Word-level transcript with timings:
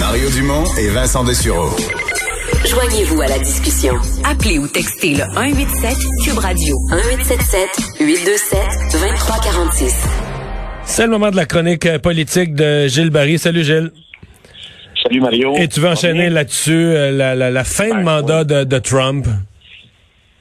Mario 0.00 0.28
Dumont 0.30 0.64
et 0.76 0.88
Vincent 0.88 1.22
Dessureau. 1.22 1.70
Joignez-vous 2.66 3.22
à 3.22 3.28
la 3.28 3.38
discussion. 3.38 3.94
Appelez 4.28 4.58
ou 4.58 4.66
textez 4.66 5.10
le 5.14 5.22
187 5.22 5.96
Cube 6.24 6.38
Radio 6.38 6.74
1877 6.90 7.68
827 8.00 8.58
2346. 8.90 10.06
C'est 10.84 11.04
le 11.04 11.10
moment 11.10 11.30
de 11.30 11.36
la 11.36 11.46
chronique 11.46 11.86
euh, 11.86 12.00
politique 12.00 12.56
de 12.56 12.88
Gilles 12.88 13.10
Barry. 13.10 13.38
Salut 13.38 13.62
Gilles. 13.62 13.92
Salut 15.00 15.20
Mario. 15.20 15.54
Et 15.56 15.68
tu 15.68 15.78
veux 15.78 15.90
enchaîner 15.90 16.28
là-dessus 16.28 16.72
euh, 16.72 17.12
la, 17.12 17.36
la, 17.36 17.52
la, 17.52 17.64
fin 17.64 17.96
de 17.96 18.02
mandat 18.02 18.42
de, 18.42 18.64
de 18.64 18.78
Trump? 18.80 19.28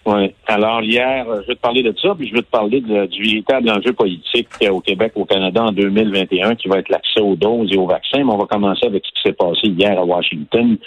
Oui. 0.06 0.34
Alors, 0.48 0.82
hier, 0.82 1.26
je 1.44 1.48
vais 1.48 1.56
te 1.56 1.62
parler 1.62 1.82
de 1.82 1.94
ça, 2.02 2.14
puis 2.18 2.28
je 2.28 2.34
vais 2.34 2.42
te 2.42 2.52
parler 2.52 2.82
de, 2.82 3.06
du 3.06 3.24
véritable 3.24 3.70
enjeu 3.70 3.94
politique 3.94 4.50
au 4.70 4.82
Québec, 4.82 5.14
au 5.16 5.26
Canada 5.26 5.64
en 5.64 5.72
2021, 5.72 6.56
qui 6.56 6.68
va 6.68 6.80
être 6.80 6.90
l'accès 6.90 7.22
aux 7.22 7.36
doses 7.36 7.72
et 7.72 7.78
aux 7.78 7.88
vaccins. 7.88 8.24
Mais 8.24 8.34
on 8.34 8.38
va 8.38 8.46
commencer 8.46 8.86
avec 8.86 9.04
ce 9.06 9.12
qui 9.12 9.30
s'est 9.30 9.36
passé 9.36 9.68
hier 9.68 9.98
à 9.98 10.04
Washington, 10.04 10.78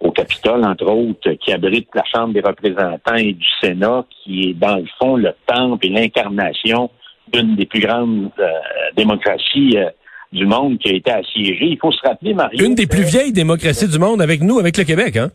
au 0.00 0.10
Capitole, 0.10 0.64
entre 0.64 0.90
autres, 0.90 1.30
qui 1.34 1.52
abrite 1.52 1.88
la 1.94 2.02
Chambre 2.12 2.34
des 2.34 2.40
représentants 2.40 3.14
et 3.14 3.32
du 3.32 3.46
Sénat, 3.60 4.04
qui 4.24 4.50
est, 4.50 4.54
dans 4.54 4.76
le 4.76 4.86
fond, 4.98 5.16
le 5.16 5.32
temple 5.46 5.86
et 5.86 5.90
l'incarnation 5.90 6.90
d'une 7.32 7.54
des 7.56 7.66
plus 7.66 7.80
grandes 7.80 8.30
euh, 8.38 8.50
démocraties 8.96 9.76
euh, 9.76 9.88
du 10.32 10.46
monde 10.46 10.78
qui 10.78 10.90
a 10.90 10.94
été 10.94 11.12
assiégée. 11.12 11.66
Il 11.66 11.78
faut 11.80 11.92
se 11.92 12.06
rappeler, 12.06 12.34
Marie. 12.34 12.58
Une 12.58 12.74
des 12.74 12.86
plus 12.86 13.04
vieilles 13.04 13.32
démocraties 13.32 13.88
du 13.88 13.98
monde 13.98 14.20
avec 14.20 14.42
nous, 14.42 14.58
avec 14.58 14.76
le 14.76 14.84
Québec, 14.84 15.16
hein? 15.16 15.30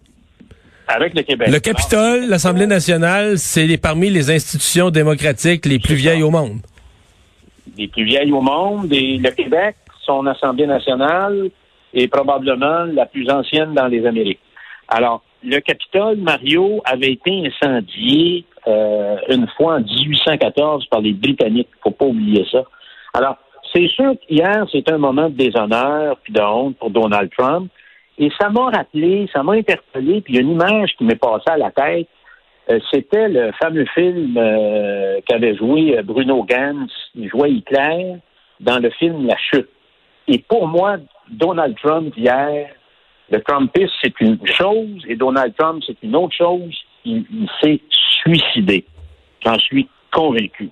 Avec 0.91 1.13
le 1.13 1.21
Québec. 1.21 1.49
Le 1.49 1.59
Capitole, 1.59 2.25
l'Assemblée 2.27 2.65
nationale, 2.65 3.37
c'est 3.37 3.77
parmi 3.77 4.09
les 4.09 4.31
institutions 4.31 4.89
démocratiques 4.89 5.67
les 5.67 5.77
plus 5.77 5.93
vieilles 5.93 6.23
au 6.23 6.31
monde. 6.31 6.61
Les 7.77 7.87
plus 7.87 8.05
vieilles 8.05 8.31
au 8.31 8.41
monde. 8.41 8.91
Et 8.91 9.17
le 9.17 9.29
Québec, 9.29 9.75
son 10.03 10.25
Assemblée 10.25 10.65
nationale, 10.65 11.51
est 11.93 12.07
probablement 12.07 12.85
la 12.85 13.05
plus 13.05 13.29
ancienne 13.29 13.75
dans 13.75 13.85
les 13.85 14.03
Amériques. 14.05 14.39
Alors, 14.87 15.21
le 15.43 15.59
Capitole, 15.59 16.17
Mario, 16.17 16.81
avait 16.85 17.11
été 17.11 17.47
incendié 17.47 18.45
euh, 18.67 19.17
une 19.29 19.47
fois 19.55 19.75
en 19.75 19.81
1814 19.81 20.87
par 20.87 21.01
les 21.01 21.13
Britanniques. 21.13 21.69
faut 21.83 21.91
pas 21.91 22.05
oublier 22.05 22.45
ça. 22.51 22.63
Alors, 23.13 23.37
c'est 23.73 23.87
sûr 23.89 24.13
qu'hier, 24.27 24.65
c'est 24.71 24.91
un 24.91 24.97
moment 24.97 25.29
de 25.29 25.35
déshonneur 25.35 26.17
puis 26.23 26.33
de 26.33 26.41
honte 26.41 26.77
pour 26.77 26.89
Donald 26.89 27.29
Trump. 27.37 27.71
Et 28.19 28.29
ça 28.37 28.49
m'a 28.49 28.65
rappelé, 28.65 29.29
ça 29.31 29.41
m'a 29.43 29.53
interpellé, 29.53 30.21
puis 30.21 30.33
il 30.33 30.35
y 30.35 30.39
a 30.39 30.41
une 30.41 30.51
image 30.51 30.93
qui 30.97 31.05
m'est 31.05 31.15
passée 31.15 31.49
à 31.49 31.57
la 31.57 31.71
tête. 31.71 32.07
Euh, 32.69 32.79
c'était 32.91 33.29
le 33.29 33.51
fameux 33.53 33.85
film 33.95 34.37
euh, 34.37 35.19
qu'avait 35.25 35.55
joué 35.55 35.99
Bruno 36.03 36.43
Gans, 36.43 36.87
il 37.15 37.29
jouait 37.29 37.51
Hitler, 37.51 38.17
dans 38.59 38.79
le 38.79 38.89
film 38.91 39.25
La 39.25 39.37
Chute. 39.37 39.69
Et 40.27 40.39
pour 40.39 40.67
moi, 40.67 40.97
Donald 41.29 41.77
Trump 41.81 42.13
hier, 42.17 42.69
le 43.31 43.41
Trumpiste, 43.41 43.93
c'est 44.03 44.19
une 44.19 44.37
chose, 44.45 45.03
et 45.07 45.15
Donald 45.15 45.53
Trump, 45.57 45.81
c'est 45.87 45.97
une 46.03 46.15
autre 46.15 46.35
chose. 46.35 46.75
Il, 47.05 47.25
s'est 47.61 47.79
suicidé. 47.89 48.85
J'en 49.45 49.57
suis 49.57 49.87
convaincu. 50.11 50.69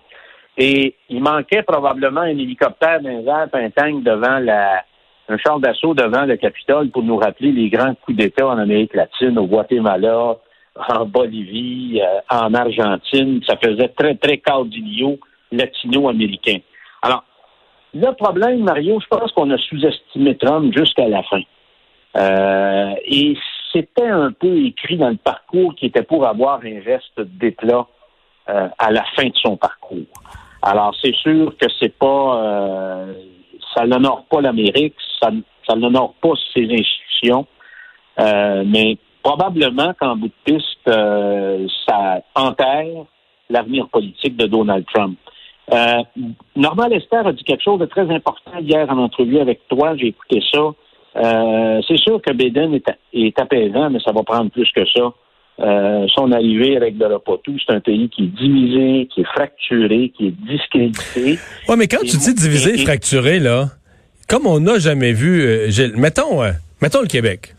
Et 0.57 0.95
il 1.09 1.21
manquait 1.21 1.63
probablement 1.63 2.21
un 2.21 2.37
hélicoptère 2.37 3.01
d'un 3.01 3.23
un 3.25 3.69
tank 3.69 4.03
devant 4.03 4.39
la, 4.39 4.83
un 5.29 5.37
char 5.37 5.59
d'assaut 5.59 5.93
devant 5.93 6.25
le 6.25 6.37
Capitole 6.37 6.89
pour 6.89 7.03
nous 7.03 7.17
rappeler 7.17 7.51
les 7.51 7.69
grands 7.69 7.95
coups 7.95 8.17
d'État 8.17 8.47
en 8.47 8.57
Amérique 8.57 8.95
latine, 8.95 9.37
au 9.37 9.45
Guatemala, 9.45 10.37
en 10.75 11.05
Bolivie, 11.05 12.01
euh, 12.01 12.19
en 12.29 12.53
Argentine. 12.53 13.41
Ça 13.45 13.57
faisait 13.57 13.89
très, 13.89 14.15
très 14.15 14.37
caudillo 14.37 15.19
latino-américain. 15.51 16.59
Alors, 17.01 17.23
le 17.93 18.11
problème, 18.13 18.63
Mario, 18.63 18.99
je 18.99 19.07
pense 19.07 19.31
qu'on 19.31 19.49
a 19.51 19.57
sous-estimé 19.57 20.37
Trump 20.37 20.73
jusqu'à 20.75 21.07
la 21.07 21.23
fin. 21.23 21.41
Euh, 22.15 22.93
et 23.05 23.35
c'était 23.71 24.07
un 24.07 24.31
peu 24.31 24.65
écrit 24.65 24.97
dans 24.97 25.09
le 25.09 25.17
parcours 25.17 25.75
qui 25.75 25.87
était 25.87 26.03
pour 26.03 26.25
avoir 26.25 26.59
un 26.63 26.81
geste 26.81 27.19
d'éclat 27.19 27.85
euh, 28.49 28.67
à 28.77 28.91
la 28.91 29.03
fin 29.15 29.27
de 29.27 29.35
son 29.35 29.57
parcours. 29.57 30.05
Alors, 30.61 30.95
c'est 31.01 31.15
sûr 31.15 31.55
que 31.57 31.67
c'est 31.79 31.97
pas, 31.97 32.41
euh, 32.41 33.13
ça 33.75 33.85
n'honore 33.85 34.25
pas 34.29 34.41
l'Amérique, 34.41 34.95
ça, 35.21 35.31
n'honore 35.75 36.13
pas 36.21 36.33
ses 36.53 36.63
institutions, 36.63 37.45
euh, 38.19 38.63
mais 38.65 38.97
probablement 39.23 39.93
qu'en 39.99 40.15
bout 40.15 40.27
de 40.27 40.53
piste, 40.53 40.87
euh, 40.87 41.67
ça 41.87 42.21
enterre 42.35 43.05
l'avenir 43.49 43.87
politique 43.89 44.37
de 44.37 44.47
Donald 44.47 44.85
Trump. 44.93 45.17
Euh, 45.73 46.01
Norman 46.55 46.87
Lester 46.87 47.21
a 47.25 47.33
dit 47.33 47.43
quelque 47.43 47.63
chose 47.63 47.79
de 47.79 47.85
très 47.85 48.09
important 48.09 48.57
hier 48.61 48.89
en 48.89 48.97
entrevue 48.97 49.39
avec 49.39 49.67
toi. 49.67 49.95
J'ai 49.97 50.07
écouté 50.07 50.41
ça. 50.53 50.71
Euh, 51.17 51.81
c'est 51.87 51.97
sûr 51.97 52.21
que 52.21 52.31
Biden 52.31 52.73
est, 52.73 52.89
est, 53.13 53.39
apaisant, 53.39 53.89
mais 53.89 53.99
ça 53.99 54.11
va 54.11 54.23
prendre 54.23 54.49
plus 54.49 54.69
que 54.71 54.85
ça. 54.85 55.11
Euh, 55.59 56.05
son 56.13 56.31
arrivée 56.31 56.77
avec 56.77 56.95
tout, 57.43 57.57
c'est 57.65 57.73
un 57.73 57.79
pays 57.79 58.09
qui 58.09 58.25
est 58.25 58.27
divisé, 58.27 59.07
qui 59.11 59.21
est 59.21 59.27
fracturé, 59.33 60.13
qui 60.15 60.27
est 60.27 60.33
discrédité. 60.45 61.39
Ouais, 61.67 61.75
mais 61.75 61.87
quand 61.87 62.01
tu 62.01 62.17
dis 62.17 62.33
divisé, 62.35 62.77
fracturé, 62.77 63.39
là, 63.39 63.69
comme 64.27 64.45
on 64.45 64.59
n'a 64.59 64.77
jamais 64.77 65.13
vu, 65.13 65.41
euh, 65.41 65.69
mettons, 65.95 66.43
euh, 66.43 66.51
mettons 66.81 67.01
le 67.01 67.07
Québec. 67.07 67.55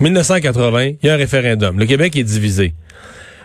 1980, 0.00 0.84
il 0.84 0.96
y 1.04 1.08
a 1.10 1.14
un 1.14 1.16
référendum. 1.16 1.78
Le 1.78 1.86
Québec 1.86 2.16
est 2.16 2.24
divisé. 2.24 2.74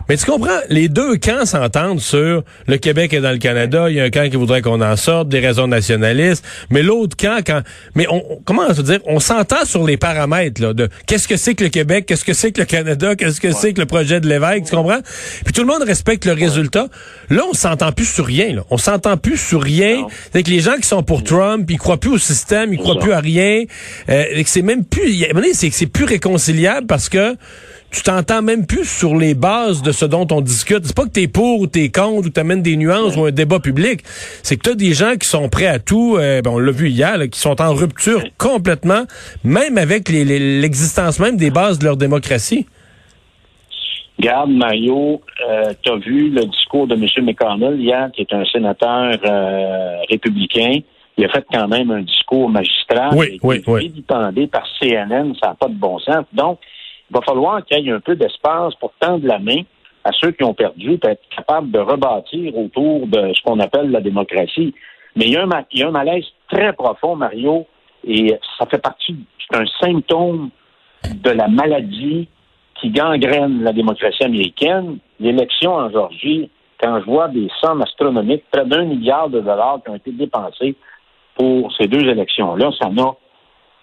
Mais 0.09 0.17
tu 0.17 0.25
comprends, 0.25 0.59
les 0.69 0.89
deux 0.89 1.17
camps 1.17 1.45
s'entendent 1.45 1.99
sur 1.99 2.43
le 2.67 2.77
Québec 2.77 3.13
est 3.13 3.21
dans 3.21 3.31
le 3.31 3.37
Canada, 3.37 3.89
il 3.89 3.95
y 3.95 3.99
a 3.99 4.03
un 4.03 4.09
camp 4.09 4.29
qui 4.29 4.37
voudrait 4.37 4.61
qu'on 4.61 4.81
en 4.81 4.95
sorte, 4.95 5.29
des 5.29 5.39
raisons 5.39 5.67
nationalistes, 5.67 6.45
mais 6.69 6.81
l'autre 6.81 7.17
camp, 7.17 7.41
quand, 7.45 7.61
mais 7.95 8.07
on, 8.09 8.23
comment 8.45 8.63
on 8.69 8.73
dire, 8.81 8.99
on 9.05 9.19
s'entend 9.19 9.65
sur 9.65 9.85
les 9.85 9.97
paramètres 9.97 10.61
là, 10.61 10.73
de 10.73 10.89
qu'est-ce 11.05 11.27
que 11.27 11.37
c'est 11.37 11.55
que 11.55 11.63
le 11.63 11.69
Québec, 11.69 12.05
qu'est-ce 12.07 12.25
que 12.25 12.33
c'est 12.33 12.51
que 12.51 12.61
le 12.61 12.65
Canada, 12.65 13.15
qu'est-ce 13.15 13.41
que 13.41 13.51
c'est 13.51 13.73
que 13.73 13.79
le 13.79 13.85
projet 13.85 14.19
de 14.19 14.27
l'évêque, 14.27 14.65
tu 14.65 14.75
comprends? 14.75 14.99
Puis 15.43 15.53
tout 15.53 15.61
le 15.61 15.67
monde 15.67 15.83
respecte 15.83 16.25
le 16.25 16.33
résultat. 16.33 16.87
Là, 17.29 17.43
on 17.49 17.53
s'entend 17.53 17.91
plus 17.91 18.05
sur 18.05 18.25
rien. 18.25 18.55
Là. 18.55 18.63
On 18.69 18.77
s'entend 18.77 19.17
plus 19.17 19.37
sur 19.37 19.61
rien. 19.61 20.07
C'est 20.33 20.43
que 20.43 20.49
les 20.49 20.59
gens 20.61 20.75
qui 20.75 20.87
sont 20.87 21.03
pour 21.03 21.23
Trump, 21.23 21.69
ils 21.69 21.77
croient 21.77 21.99
plus 21.99 22.11
au 22.11 22.17
système, 22.17 22.73
ils 22.73 22.79
croient 22.79 22.99
plus 22.99 23.13
à 23.13 23.19
rien. 23.19 23.63
Euh, 24.09 24.23
c'est 24.45 24.61
même 24.61 24.85
plus, 24.85 25.25
c'est 25.53 25.69
que 25.69 25.75
c'est 25.75 25.87
plus 25.87 26.05
réconciliable 26.05 26.87
parce 26.87 27.09
que 27.09 27.35
tu 27.91 28.03
t'entends 28.03 28.41
même 28.41 28.65
plus 28.65 28.85
sur 28.85 29.15
les 29.15 29.33
bases 29.33 29.81
de 29.81 29.91
ce 29.91 30.05
dont 30.05 30.27
on 30.31 30.41
discute. 30.41 30.85
C'est 30.85 30.95
pas 30.95 31.05
que 31.05 31.09
t'es 31.09 31.27
pour 31.27 31.61
ou 31.61 31.67
t'es 31.67 31.89
contre 31.89 32.27
ou 32.27 32.29
t'amènes 32.29 32.61
des 32.61 32.75
nuances 32.75 33.15
ou 33.15 33.25
un 33.25 33.31
débat 33.31 33.59
public. 33.59 34.01
C'est 34.43 34.57
que 34.57 34.69
t'as 34.69 34.75
des 34.75 34.93
gens 34.93 35.15
qui 35.15 35.27
sont 35.27 35.47
prêts 35.49 35.67
à 35.67 35.79
tout, 35.79 36.17
euh, 36.17 36.41
on 36.45 36.59
l'a 36.59 36.71
vu 36.71 36.89
hier, 36.89 37.17
qui 37.29 37.39
sont 37.39 37.61
en 37.61 37.73
rupture 37.73 38.23
complètement, 38.37 39.03
même 39.43 39.77
avec 39.77 40.09
l'existence 40.09 41.19
même 41.19 41.37
des 41.37 41.49
bases 41.49 41.79
de 41.79 41.85
leur 41.85 41.97
démocratie. 41.97 42.65
Garde, 44.19 44.49
Mario, 44.49 45.21
euh, 45.47 45.73
tu 45.81 45.91
as 45.91 45.97
vu 45.97 46.29
le 46.29 46.45
discours 46.45 46.87
de 46.87 46.95
M. 46.95 47.25
McConnell 47.25 47.79
hier, 47.79 48.09
qui 48.13 48.21
est 48.21 48.33
un 48.33 48.43
sénateur 48.45 49.15
euh, 49.23 49.97
républicain. 50.09 50.79
Il 51.17 51.25
a 51.25 51.29
fait 51.29 51.45
quand 51.51 51.67
même 51.67 51.91
un 51.91 52.01
discours 52.01 52.49
magistral. 52.49 53.11
Oui, 53.13 53.39
oui, 53.43 53.63
oui. 53.67 54.03
par 54.11 54.67
CNN, 54.79 55.33
ça 55.39 55.49
n'a 55.49 55.55
pas 55.55 55.67
de 55.67 55.75
bon 55.75 55.99
sens. 55.99 56.25
Donc, 56.33 56.59
il 57.09 57.13
va 57.13 57.21
falloir 57.21 57.63
qu'il 57.65 57.85
y 57.85 57.89
ait 57.89 57.91
un 57.91 57.99
peu 57.99 58.15
d'espace 58.15 58.75
pour 58.75 58.91
tendre 58.99 59.25
la 59.25 59.39
main 59.39 59.61
à 60.03 60.11
ceux 60.13 60.31
qui 60.31 60.43
ont 60.43 60.53
perdu, 60.53 60.97
pour 60.97 61.09
être 61.09 61.23
capable 61.35 61.71
de 61.71 61.79
rebâtir 61.79 62.57
autour 62.57 63.07
de 63.07 63.33
ce 63.33 63.41
qu'on 63.43 63.59
appelle 63.59 63.91
la 63.91 64.01
démocratie. 64.01 64.73
Mais 65.15 65.25
il 65.25 65.31
y, 65.31 65.37
a 65.37 65.43
un, 65.43 65.49
il 65.71 65.79
y 65.79 65.83
a 65.83 65.87
un 65.87 65.91
malaise 65.91 66.25
très 66.49 66.73
profond, 66.73 67.15
Mario, 67.15 67.65
et 68.05 68.37
ça 68.57 68.65
fait 68.67 68.81
partie 68.81 69.15
d'un 69.51 69.65
symptôme 69.81 70.49
de 71.13 71.29
la 71.31 71.47
maladie 71.47 72.27
qui 72.79 72.89
gangrène 72.89 73.63
la 73.63 73.73
démocratie 73.73 74.23
américaine. 74.23 74.99
L'élection 75.19 75.73
en 75.73 75.89
Georgie, 75.89 76.49
quand 76.79 76.99
je 76.99 77.05
vois 77.05 77.27
des 77.29 77.49
sommes 77.61 77.81
astronomiques, 77.81 78.43
près 78.51 78.65
d'un 78.65 78.85
milliard 78.85 79.29
de 79.29 79.39
dollars 79.39 79.79
qui 79.83 79.89
ont 79.89 79.95
été 79.95 80.11
dépensés 80.11 80.75
pour 81.35 81.71
ces 81.73 81.87
deux 81.87 82.07
élections-là, 82.07 82.71
ça 82.79 82.89
n'a 82.89 83.13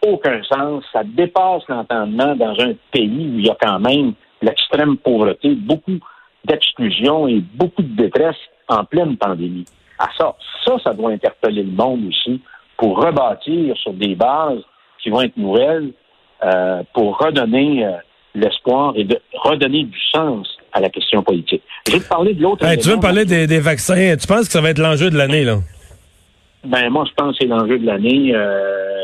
aucun 0.07 0.43
sens. 0.45 0.85
Ça 0.93 1.03
dépasse 1.05 1.63
l'entendement 1.69 2.35
dans 2.37 2.59
un 2.61 2.73
pays 2.93 3.31
où 3.35 3.39
il 3.39 3.47
y 3.47 3.51
a 3.51 3.57
quand 3.61 3.81
même 3.81 4.13
l'extrême 4.43 4.97
pauvreté, 4.97 5.55
beaucoup 5.55 5.99
d'exclusion 6.45 7.27
et 7.29 7.43
beaucoup 7.55 7.83
de 7.83 7.97
détresse 7.97 8.37
en 8.69 8.85
pleine 8.85 9.17
pandémie. 9.17 9.65
À 9.99 10.09
ça, 10.19 10.35
ça, 10.65 10.77
ça 10.83 10.93
doit 10.93 11.13
interpeller 11.13 11.63
le 11.63 11.71
monde 11.71 12.07
aussi 12.09 12.41
pour 12.77 12.99
rebâtir 12.99 13.77
sur 13.77 13.93
des 13.93 14.15
bases 14.15 14.63
qui 15.03 15.11
vont 15.11 15.23
être 15.23 15.37
nouvelles, 15.37 15.91
euh, 16.43 16.83
pour 16.93 17.19
redonner 17.19 17.87
euh, 17.87 17.93
l'espoir 18.35 18.95
et 18.97 19.05
de 19.05 19.19
redonner 19.35 19.85
du 19.85 19.99
sens 20.13 20.49
à 20.73 20.81
la 20.81 20.89
question 20.89 21.23
politique. 21.23 21.63
Je 21.87 21.93
vais 21.93 22.01
te 22.01 22.09
parler 22.09 22.35
de 22.35 22.43
l'autre. 22.43 22.67
tu 22.77 22.89
veux 22.89 22.97
me 22.97 23.01
parler 23.01 23.25
des, 23.25 23.47
des, 23.47 23.61
vaccins? 23.61 24.17
Tu 24.17 24.27
penses 24.27 24.47
que 24.47 24.53
ça 24.53 24.61
va 24.61 24.71
être 24.71 24.79
l'enjeu 24.79 25.11
de 25.11 25.17
l'année, 25.17 25.45
là? 25.45 25.59
Ben, 26.65 26.91
moi, 26.91 27.05
je 27.09 27.15
pense 27.15 27.33
que 27.33 27.45
c'est 27.45 27.49
l'enjeu 27.49 27.79
de 27.79 27.87
l'année. 27.87 28.33
Euh, 28.35 29.04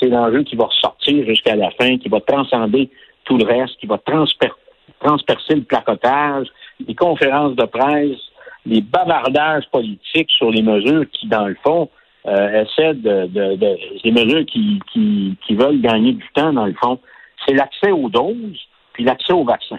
c'est 0.00 0.08
l'enjeu 0.08 0.42
qui 0.42 0.56
va 0.56 0.64
ressortir 0.64 1.24
jusqu'à 1.26 1.56
la 1.56 1.70
fin, 1.72 1.98
qui 1.98 2.08
va 2.08 2.20
transcender 2.20 2.90
tout 3.24 3.36
le 3.36 3.44
reste, 3.44 3.76
qui 3.78 3.86
va 3.86 3.98
transpercer 3.98 5.54
le 5.54 5.62
placotage, 5.62 6.48
les 6.86 6.94
conférences 6.94 7.54
de 7.54 7.66
presse, 7.66 8.18
les 8.66 8.80
bavardages 8.80 9.64
politiques 9.70 10.30
sur 10.30 10.50
les 10.50 10.62
mesures 10.62 11.04
qui, 11.12 11.26
dans 11.26 11.46
le 11.46 11.56
fond, 11.64 11.88
euh, 12.26 12.64
essaient 12.64 12.94
de, 12.94 13.26
de, 13.26 13.56
des 14.02 14.10
mesures 14.10 14.44
qui, 14.46 15.36
veulent 15.50 15.80
gagner 15.80 16.12
du 16.12 16.26
temps, 16.34 16.52
dans 16.52 16.66
le 16.66 16.74
fond, 16.74 16.98
c'est 17.46 17.54
l'accès 17.54 17.90
aux 17.90 18.08
doses 18.08 18.58
puis 18.92 19.04
l'accès 19.04 19.32
aux 19.32 19.44
vaccins. 19.44 19.78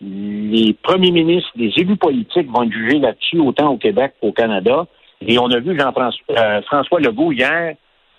Les 0.00 0.74
premiers 0.74 1.10
ministres, 1.10 1.50
les 1.56 1.72
élus 1.76 1.96
politiques 1.96 2.50
vont 2.50 2.70
jugés 2.70 2.98
là-dessus, 2.98 3.38
autant 3.38 3.72
au 3.72 3.78
Québec 3.78 4.14
qu'au 4.20 4.32
Canada. 4.32 4.86
Et 5.26 5.38
on 5.38 5.50
a 5.50 5.58
vu 5.60 5.76
euh, 5.80 6.62
François 6.62 7.00
Legault 7.00 7.32
hier, 7.32 7.74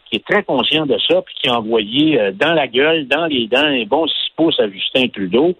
qui 0.05 0.17
est 0.17 0.25
très 0.25 0.43
conscient 0.43 0.85
de 0.85 0.97
ça, 1.09 1.21
puis 1.21 1.35
qui 1.41 1.49
a 1.49 1.57
envoyé 1.57 2.19
euh, 2.19 2.31
dans 2.31 2.53
la 2.53 2.67
gueule, 2.67 3.07
dans 3.07 3.25
les 3.25 3.47
dents, 3.47 3.65
un 3.65 3.83
bon 3.85 4.07
six 4.07 4.31
pouces 4.35 4.59
à 4.59 4.69
Justin 4.69 5.07
Trudeau, 5.07 5.55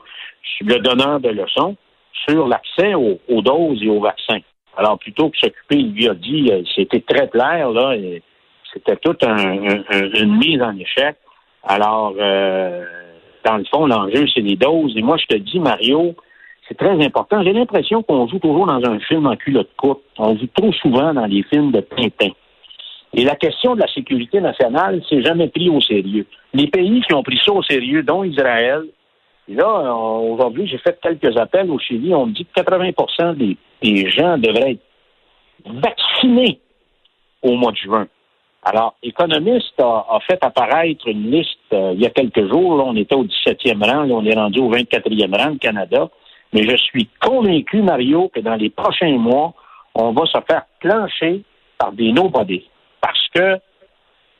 le 0.61 0.79
donneur 0.79 1.19
de 1.19 1.29
leçons, 1.29 1.75
sur 2.27 2.47
l'accès 2.47 2.93
aux, 2.93 3.19
aux, 3.27 3.41
doses 3.41 3.81
et 3.83 3.89
aux 3.89 3.99
vaccins. 3.99 4.39
Alors, 4.77 4.97
plutôt 4.99 5.29
que 5.29 5.37
s'occuper, 5.37 5.77
il 5.77 5.93
lui 5.93 6.09
a 6.09 6.13
dit, 6.13 6.49
euh, 6.51 6.61
c'était 6.75 7.01
très 7.01 7.27
clair, 7.29 7.71
là, 7.71 7.95
c'était 8.73 8.97
toute 8.97 9.23
un, 9.23 9.35
un, 9.35 10.09
une 10.19 10.37
mise 10.37 10.61
en 10.61 10.77
échec. 10.77 11.15
Alors, 11.63 12.13
euh, 12.19 12.83
dans 13.45 13.57
le 13.57 13.63
fond, 13.65 13.87
l'enjeu, 13.87 14.25
c'est 14.33 14.41
les 14.41 14.55
doses. 14.55 14.95
Et 14.95 15.01
moi, 15.01 15.17
je 15.17 15.25
te 15.25 15.35
dis, 15.35 15.59
Mario, 15.59 16.15
c'est 16.67 16.77
très 16.77 17.03
important. 17.05 17.43
J'ai 17.43 17.53
l'impression 17.53 18.03
qu'on 18.03 18.27
joue 18.27 18.39
toujours 18.39 18.65
dans 18.65 18.83
un 18.89 18.99
film 18.99 19.27
en 19.27 19.35
culotte 19.35 19.69
courte. 19.77 20.01
On 20.17 20.37
joue 20.37 20.47
trop 20.55 20.71
souvent 20.73 21.13
dans 21.13 21.25
les 21.25 21.43
films 21.43 21.71
de 21.71 21.81
Tintin. 21.81 22.31
Et 23.15 23.23
la 23.23 23.35
question 23.35 23.75
de 23.75 23.79
la 23.79 23.87
sécurité 23.87 24.41
nationale, 24.41 25.01
c'est 25.09 25.23
jamais 25.23 25.47
pris 25.47 25.69
au 25.69 25.79
sérieux. 25.79 26.25
Les 26.53 26.67
pays 26.67 27.01
qui 27.01 27.13
ont 27.13 27.23
pris 27.23 27.39
ça 27.43 27.53
au 27.53 27.63
sérieux, 27.63 28.03
dont 28.03 28.23
Israël, 28.23 28.83
et 29.47 29.53
là, 29.53 29.93
aujourd'hui, 29.93 30.67
j'ai 30.67 30.79
fait 30.79 30.99
quelques 31.01 31.37
appels 31.37 31.69
au 31.69 31.77
Chili. 31.77 32.13
On 32.13 32.25
me 32.25 32.33
dit 32.33 32.45
que 32.45 32.61
80 32.61 33.33
des, 33.33 33.57
des 33.81 34.09
gens 34.09 34.37
devraient 34.37 34.71
être 34.71 34.81
vaccinés 35.65 36.59
au 37.43 37.53
mois 37.55 37.71
de 37.71 37.77
juin. 37.77 38.07
Alors, 38.63 38.95
Économiste 39.03 39.79
a, 39.79 40.17
fait 40.27 40.43
apparaître 40.43 41.07
une 41.07 41.29
liste 41.29 41.59
euh, 41.71 41.91
il 41.93 42.01
y 42.01 42.07
a 42.07 42.09
quelques 42.09 42.49
jours. 42.49 42.77
Là, 42.77 42.83
on 42.87 42.95
était 42.95 43.13
au 43.13 43.23
17e 43.23 43.83
rang, 43.83 44.03
là, 44.03 44.15
on 44.15 44.25
est 44.25 44.33
rendu 44.33 44.59
au 44.59 44.71
24e 44.71 45.37
rang, 45.37 45.51
le 45.51 45.59
Canada. 45.59 46.09
Mais 46.51 46.63
je 46.63 46.75
suis 46.75 47.07
convaincu, 47.21 47.83
Mario, 47.83 48.29
que 48.33 48.39
dans 48.39 48.55
les 48.55 48.71
prochains 48.71 49.17
mois, 49.17 49.53
on 49.93 50.13
va 50.13 50.25
se 50.25 50.39
faire 50.47 50.63
plancher 50.79 51.43
par 51.77 51.91
des 51.91 52.11
nobody. 52.11 52.65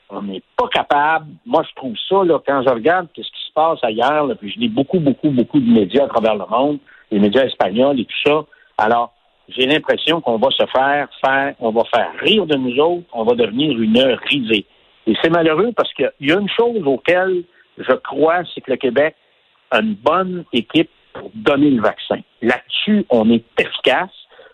On 0.09 0.21
n'est 0.21 0.43
pas 0.55 0.67
capable. 0.67 1.27
Moi, 1.45 1.63
je 1.67 1.75
trouve 1.75 1.95
ça, 2.07 2.23
là, 2.23 2.39
quand 2.45 2.63
je 2.63 2.69
regarde 2.69 3.07
ce 3.15 3.21
qui 3.21 3.45
se 3.47 3.53
passe 3.53 3.79
ailleurs, 3.83 4.27
puis 4.39 4.51
je 4.51 4.59
lis 4.59 4.69
beaucoup, 4.69 4.99
beaucoup, 4.99 5.29
beaucoup 5.29 5.59
de 5.59 5.69
médias 5.69 6.05
à 6.05 6.07
travers 6.07 6.35
le 6.35 6.45
monde, 6.49 6.77
les 7.11 7.19
médias 7.19 7.43
espagnols 7.43 7.99
et 7.99 8.05
tout 8.05 8.29
ça. 8.29 8.45
Alors, 8.77 9.13
j'ai 9.49 9.65
l'impression 9.65 10.21
qu'on 10.21 10.37
va 10.37 10.49
se 10.51 10.65
faire 10.67 11.07
faire, 11.23 11.55
on 11.59 11.71
va 11.71 11.83
faire 11.93 12.11
rire 12.19 12.45
de 12.45 12.55
nous 12.55 12.77
autres, 12.79 13.05
on 13.13 13.23
va 13.23 13.35
devenir 13.35 13.77
une 13.79 13.99
risée. 14.29 14.65
Et 15.07 15.15
c'est 15.21 15.29
malheureux 15.29 15.71
parce 15.75 15.93
qu'il 15.93 16.11
y 16.21 16.31
a 16.31 16.39
une 16.39 16.49
chose 16.49 16.81
auquel 16.85 17.43
je 17.77 17.93
crois, 17.93 18.43
c'est 18.53 18.61
que 18.61 18.71
le 18.71 18.77
Québec 18.77 19.15
a 19.71 19.81
une 19.81 19.95
bonne 19.95 20.45
équipe 20.53 20.89
pour 21.13 21.31
donner 21.33 21.71
le 21.71 21.81
vaccin. 21.81 22.19
Là-dessus, 22.41 23.05
on 23.09 23.29
est 23.29 23.43
efficace. 23.59 24.11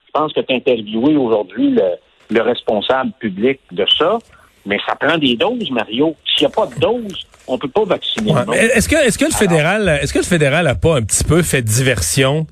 Je 0.07 0.11
pense 0.11 0.33
que 0.33 0.41
tu 0.41 0.53
as 0.53 0.57
interviewé 0.57 1.15
aujourd'hui 1.15 1.71
le, 1.71 1.97
le 2.31 2.41
responsable 2.41 3.11
public 3.19 3.59
de 3.71 3.85
ça. 3.97 4.17
Mais 4.65 4.77
ça 4.87 4.95
prend 4.95 5.17
des 5.17 5.35
doses, 5.35 5.71
Mario. 5.71 6.15
S'il 6.25 6.47
n'y 6.47 6.53
a 6.53 6.55
pas 6.55 6.67
de 6.67 6.79
doses, 6.79 7.25
on 7.47 7.57
peut 7.57 7.67
pas 7.67 7.83
vacciner. 7.83 8.31
Ouais, 8.31 8.57
est-ce 8.57 8.87
que 8.87 8.95
est-ce 8.95 9.17
que 9.17 9.25
le 9.25 9.31
fédéral 9.31 9.99
est-ce 10.01 10.13
que 10.13 10.19
le 10.19 10.23
fédéral 10.23 10.67
a 10.67 10.75
pas 10.75 10.97
un 10.97 11.01
petit 11.01 11.23
peu 11.23 11.41
fait 11.41 11.63
diversion 11.63 12.45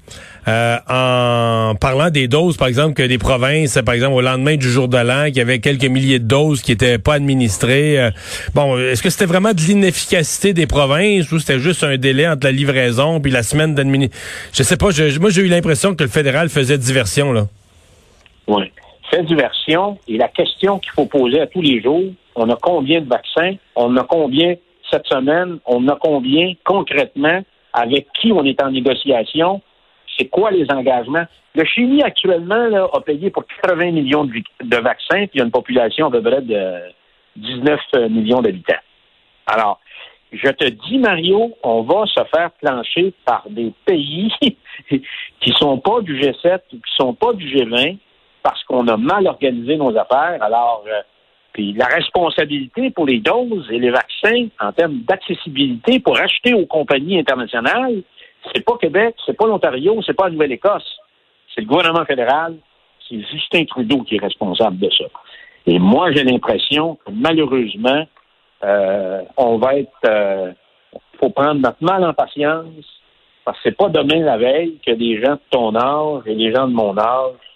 euh, 0.48 0.78
en 0.90 1.76
parlant 1.76 2.10
des 2.10 2.28
doses, 2.28 2.58
par 2.58 2.68
exemple, 2.68 2.96
que 2.96 3.04
des 3.04 3.20
provinces, 3.20 3.78
par 3.86 3.94
exemple, 3.94 4.16
au 4.16 4.22
lendemain 4.22 4.56
du 4.56 4.68
jour 4.68 4.88
de 4.88 4.98
l'an, 4.98 5.26
qu'il 5.26 5.38
y 5.38 5.42
avait 5.42 5.60
quelques 5.60 5.86
milliers 5.86 6.18
de 6.18 6.26
doses 6.26 6.64
qui 6.64 6.72
étaient 6.72 6.98
pas 6.98 7.16
administrées. 7.16 8.00
Euh, 8.00 8.12
bon, 8.56 8.80
est-ce 8.80 9.04
que 9.04 9.12
c'était 9.12 9.28
vraiment 9.28 9.54
de 9.54 9.62
l'inefficacité 9.62 10.54
des 10.54 10.66
provinces 10.66 11.32
ou 11.32 11.38
c'était 11.38 11.60
juste 11.60 11.84
un 11.84 11.98
délai 11.98 12.28
entre 12.28 12.48
la 12.48 12.52
livraison 12.52 13.20
puis 13.20 13.32
la 13.32 13.44
semaine 13.44 13.76
d'administration? 13.76 14.20
Je 14.54 14.64
sais 14.64 14.78
pas. 14.78 14.90
Je, 14.90 15.20
moi, 15.20 15.30
j'ai 15.30 15.44
eu 15.44 15.48
l'impression 15.48 15.94
que 15.94 16.04
le 16.04 16.10
fédéral 16.10 16.50
faisait 16.50 16.80
diversion 16.80 17.32
là. 17.32 17.46
Oui 18.48 18.72
fait 19.10 19.24
diversion. 19.24 19.98
Et 20.08 20.18
la 20.18 20.28
question 20.28 20.80
qu'il 20.80 20.92
faut 20.92 21.06
poser 21.06 21.42
à 21.42 21.48
tous 21.48 21.62
les 21.62 21.82
jours, 21.82 22.12
on 22.36 22.50
a 22.50 22.56
combien 22.56 23.02
de 23.02 23.08
vaccins? 23.08 23.56
On 23.76 23.96
a 23.98 24.04
combien 24.04 24.56
cette 24.90 25.08
semaine? 25.08 25.60
On 25.66 25.88
a 25.88 25.96
combien 25.96 26.54
concrètement? 26.64 27.42
Avec 27.74 28.08
qui 28.14 28.32
on 28.32 28.44
est 28.44 28.62
en 28.62 28.72
négociation? 28.72 29.62
C'est 30.18 30.26
quoi 30.26 30.52
les 30.52 30.66
engagements? 30.72 31.26
Le 31.56 31.66
Chili, 31.66 32.02
actuellement, 32.04 32.68
là, 32.68 32.88
a 32.94 33.02
payé 33.02 33.30
pour 33.30 33.44
80 33.64 33.92
millions 33.92 34.26
de, 34.26 34.78
vaccins, 34.78 35.26
puis 35.28 35.32
il 35.36 35.38
y 35.40 35.42
a 35.42 35.46
une 35.46 35.52
population 35.52 36.08
à 36.08 36.12
peu 36.12 36.22
près 36.22 36.42
de 36.42 36.80
19 37.38 37.80
millions 38.10 38.42
d'habitants. 38.42 38.82
Alors, 39.48 39.80
je 40.32 40.50
te 40.50 40.66
dis, 40.66 41.00
Mario, 41.00 41.56
on 41.64 41.82
va 41.82 42.06
se 42.06 42.22
faire 42.32 42.52
plancher 42.62 43.14
par 43.26 43.44
des 43.50 43.74
pays 43.86 44.32
qui 44.90 45.52
sont 45.58 45.80
pas 45.80 46.02
du 46.02 46.20
G7 46.20 46.60
ou 46.74 46.78
qui 46.78 46.96
sont 46.98 47.14
pas 47.14 47.34
du 47.34 47.48
G20, 47.48 47.98
parce 48.50 48.64
qu'on 48.64 48.88
a 48.88 48.98
mal 48.98 49.28
organisé 49.28 49.78
nos 49.78 49.96
affaires. 49.96 50.42
Alors, 50.42 50.84
euh, 50.88 51.02
puis 51.54 51.74
la 51.74 51.86
responsabilité 51.86 52.90
pour 52.90 53.06
les 53.06 53.20
doses 53.20 53.70
et 53.70 53.78
les 53.78 53.92
vaccins 53.92 54.48
en 54.60 54.72
termes 54.72 55.02
d'accessibilité 55.08 56.00
pour 56.00 56.18
acheter 56.18 56.56
aux 56.56 56.66
compagnies 56.66 57.20
internationales, 57.20 58.02
c'est 58.52 58.66
pas 58.66 58.78
Québec, 58.82 59.16
c'est 59.24 59.38
pas 59.38 59.46
l'Ontario, 59.46 60.02
c'est 60.04 60.16
pas 60.16 60.26
la 60.26 60.32
Nouvelle-Écosse. 60.32 60.98
C'est 61.54 61.62
le 61.62 61.68
gouvernement 61.68 62.06
fédéral, 62.06 62.56
c'est 63.08 63.22
Justin 63.32 63.66
Trudeau 63.66 64.02
qui 64.02 64.16
est 64.16 64.22
responsable 64.22 64.80
de 64.80 64.90
ça. 64.98 65.06
Et 65.68 65.78
moi, 65.78 66.12
j'ai 66.12 66.24
l'impression 66.24 66.96
que 66.96 67.12
malheureusement, 67.12 68.04
euh, 68.64 69.22
on 69.38 69.58
va 69.60 69.76
être 69.76 69.92
euh, 70.08 70.54
faut 71.20 71.30
prendre 71.30 71.62
notre 71.62 71.84
mal 71.84 72.04
en 72.04 72.14
patience, 72.14 72.66
parce 73.46 73.58
que 73.58 73.70
c'est 73.70 73.78
pas 73.78 73.90
demain 73.90 74.22
la 74.22 74.38
veille 74.38 74.80
que 74.84 74.92
des 74.94 75.22
gens 75.22 75.34
de 75.34 75.42
ton 75.52 75.76
âge 75.76 76.24
et 76.26 76.36
des 76.36 76.52
gens 76.52 76.68
de 76.68 76.74
mon 76.74 76.98
âge 76.98 77.49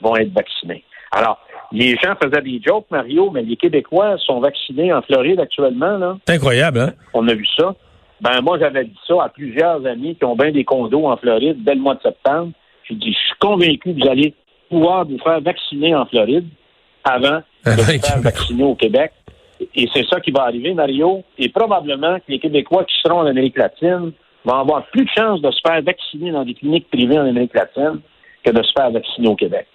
vont 0.00 0.16
être 0.16 0.32
vaccinés. 0.32 0.84
Alors, 1.12 1.38
les 1.72 1.96
gens 1.96 2.14
faisaient 2.22 2.42
des 2.42 2.60
jokes, 2.64 2.86
Mario, 2.90 3.30
mais 3.30 3.42
les 3.42 3.56
Québécois 3.56 4.16
sont 4.18 4.40
vaccinés 4.40 4.92
en 4.92 5.02
Floride 5.02 5.40
actuellement. 5.40 5.96
Là. 5.98 6.18
C'est 6.26 6.34
incroyable, 6.34 6.78
hein? 6.80 6.92
On 7.12 7.26
a 7.28 7.34
vu 7.34 7.46
ça. 7.56 7.74
Ben, 8.20 8.40
moi, 8.42 8.58
j'avais 8.58 8.84
dit 8.84 8.98
ça 9.06 9.14
à 9.24 9.28
plusieurs 9.28 9.84
amis 9.86 10.16
qui 10.16 10.24
ont 10.24 10.36
bien 10.36 10.50
des 10.50 10.64
condos 10.64 11.06
en 11.06 11.16
Floride 11.16 11.62
dès 11.64 11.74
le 11.74 11.80
mois 11.80 11.94
de 11.94 12.02
septembre. 12.02 12.52
J'ai 12.88 12.94
dit, 12.94 13.12
je 13.12 13.18
suis 13.18 13.38
convaincu 13.40 13.94
que 13.94 14.02
vous 14.02 14.08
allez 14.08 14.34
pouvoir 14.68 15.04
vous 15.04 15.18
faire 15.18 15.40
vacciner 15.40 15.94
en 15.94 16.06
Floride 16.06 16.46
avant 17.04 17.42
de 17.64 17.70
vous 17.70 18.00
faire 18.00 18.20
vacciner 18.20 18.64
au 18.64 18.74
Québec. 18.74 19.12
Et 19.74 19.88
c'est 19.92 20.06
ça 20.08 20.20
qui 20.20 20.30
va 20.30 20.42
arriver, 20.42 20.74
Mario. 20.74 21.22
Et 21.38 21.48
probablement 21.48 22.18
que 22.18 22.24
les 22.28 22.38
Québécois 22.38 22.84
qui 22.84 22.94
seront 23.02 23.20
en 23.20 23.26
Amérique 23.26 23.58
latine 23.58 24.12
vont 24.44 24.54
avoir 24.54 24.86
plus 24.86 25.04
de 25.04 25.10
chances 25.16 25.40
de 25.40 25.50
se 25.50 25.60
faire 25.66 25.82
vacciner 25.82 26.32
dans 26.32 26.44
des 26.44 26.54
cliniques 26.54 26.88
privées 26.90 27.18
en 27.18 27.26
Amérique 27.26 27.54
latine 27.54 28.00
que 28.44 28.50
de 28.50 28.62
se 28.62 28.72
faire 28.76 28.90
vacciner 28.90 29.28
au 29.28 29.36
Québec. 29.36 29.66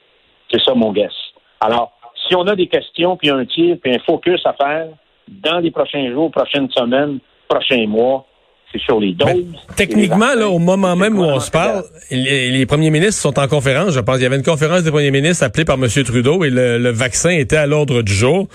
C'est 0.52 0.62
ça 0.62 0.74
mon 0.74 0.92
guess. 0.92 1.14
Alors, 1.62 1.92
si 2.28 2.36
on 2.36 2.46
a 2.48 2.56
des 2.56 2.68
questions, 2.68 3.18
puis 3.18 3.30
un 3.30 3.46
tir, 3.46 3.78
puis 3.82 3.94
un 3.94 4.00
focus 4.00 4.42
à 4.46 4.54
faire 4.54 4.88
dans 5.28 5.60
les 5.60 5.72
prochains 5.72 6.12
jours, 6.12 6.32
prochaines 6.32 6.70
semaines, 6.72 7.20
prochains 7.48 7.86
mois, 7.88 8.26
c'est 8.72 8.82
sur 8.82 9.00
les 9.00 9.14
doses. 9.14 9.30
Mais, 9.34 9.76
techniquement, 9.76 10.34
là, 10.36 10.48
au 10.48 10.60
moment 10.60 10.96
même 10.96 11.18
où 11.18 11.24
on 11.24 11.40
se 11.40 11.50
parle, 11.50 11.84
les, 12.12 12.52
les, 12.52 12.66
premiers 12.66 12.92
ministres 12.92 13.22
sont 13.22 13.40
en 13.40 13.48
conférence. 13.48 13.94
Je 13.94 14.00
pense 14.00 14.16
qu'il 14.16 14.24
y 14.24 14.28
avait 14.28 14.36
une 14.36 14.44
conférence 14.44 14.84
des 14.84 14.92
premiers 14.92 15.12
ministres 15.12 15.44
appelée 15.44 15.66
par 15.66 15.76
M. 15.76 15.88
Trudeau 15.88 16.44
et 16.44 16.52
le, 16.52 16.78
le 16.78 16.90
vaccin 16.92 17.32
était 17.32 17.58
à 17.58 17.66
l'ordre 17.66 18.04
du 18.04 18.14
jour. 18.14 18.48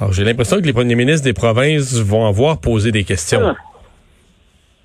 Alors, 0.00 0.12
j'ai 0.12 0.24
l'impression 0.24 0.56
que 0.56 0.66
les 0.66 0.72
premiers 0.72 0.96
ministres 0.96 1.24
des 1.24 1.32
provinces 1.32 2.00
vont 2.00 2.26
avoir 2.26 2.60
posé 2.60 2.90
des 2.90 3.04
questions. 3.04 3.40
Ah. 3.44 3.54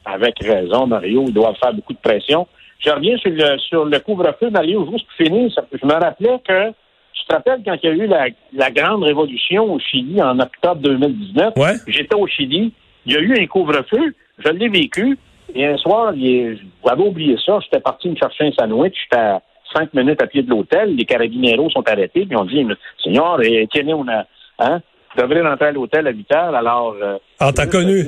Avec 0.06 0.36
raison, 0.40 0.86
Mario. 0.86 1.26
Ils 1.28 1.34
doivent 1.34 1.56
faire 1.60 1.74
beaucoup 1.74 1.94
de 1.94 2.00
pression. 2.00 2.48
Je 2.80 2.90
reviens 2.90 3.18
sur 3.18 3.32
le, 3.32 3.58
sur 3.60 3.86
le 3.86 4.00
couvre-feu, 4.00 4.50
Mario, 4.50 4.88
juste 4.92 5.06
pour 5.06 5.16
finir. 5.16 5.52
Je 5.72 5.86
me 5.86 5.94
rappelais 5.94 6.40
que, 6.48 6.70
tu 7.14 7.26
te 7.28 7.34
rappelles 7.34 7.62
quand 7.66 7.76
il 7.82 7.90
y 7.90 7.92
a 7.92 7.96
eu 7.96 8.08
la, 8.08 8.28
la 8.54 8.72
grande 8.72 9.04
révolution 9.04 9.74
au 9.74 9.80
Chili 9.80 10.22
en 10.22 10.40
octobre 10.40 10.82
2019? 10.82 11.54
Ouais. 11.56 11.74
J'étais 11.88 12.16
au 12.16 12.28
Chili. 12.28 12.74
Il 13.06 13.14
y 13.14 13.16
a 13.16 13.20
eu 13.20 13.42
un 13.42 13.48
couvre-feu. 13.48 14.14
Je 14.40 14.50
l'ai 14.50 14.70
vécu. 14.70 15.18
Et 15.54 15.66
un 15.66 15.78
soir, 15.78 16.14
j'avais 16.14 17.04
oublié 17.04 17.38
ça. 17.46 17.60
J'étais 17.62 17.80
parti 17.80 18.10
me 18.10 18.16
chercher 18.16 18.48
un 18.48 18.52
sandwich. 18.52 18.96
J'étais 19.04 19.22
à 19.22 19.42
cinq 19.74 19.94
minutes 19.94 20.22
à 20.22 20.28
pied 20.28 20.44
de 20.44 20.50
l'hôtel. 20.50 20.96
Les 20.96 21.06
carabineros 21.06 21.70
sont 21.70 21.88
arrêtés. 21.88 22.26
Puis 22.26 22.36
on 22.36 22.46
dit, 22.46 22.66
Seigneur, 23.04 23.40
tiens, 23.72 23.88
on 23.88 24.08
a, 24.08 24.26
hein, 24.60 24.82
vous 25.16 25.22
devrez 25.22 25.42
rentrer 25.42 25.68
à 25.68 25.72
l'hôtel 25.72 26.08
à 26.08 26.12
8 26.12 26.32
heures. 26.34 26.56
Alors, 26.56 26.96
ah, 27.40 27.52
t'as 27.54 27.68
connu. 27.68 28.04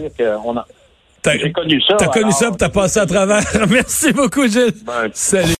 On 0.45 0.57
a, 0.57 0.65
j'ai 1.41 1.51
connu 1.51 1.81
ça. 1.81 1.95
T'as 1.97 2.07
connu 2.07 2.31
ça, 2.31 2.47
puis 2.47 2.57
t'as 2.57 2.69
passé 2.69 2.99
à 2.99 3.05
travers. 3.05 3.41
Merci 3.69 4.11
beaucoup, 4.13 4.47
Gilles. 4.47 4.73
Ben, 4.85 5.09
Salut. 5.13 5.55